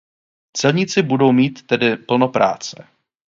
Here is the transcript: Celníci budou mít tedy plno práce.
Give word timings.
Celníci 0.57 1.01
budou 1.01 1.31
mít 1.31 1.67
tedy 1.67 1.97
plno 1.97 2.29
práce. 2.29 2.87